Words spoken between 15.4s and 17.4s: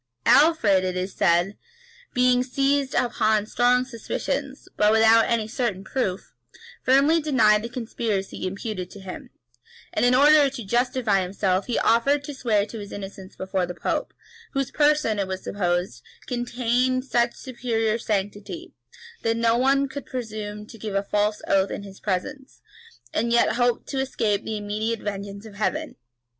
supposed, contained such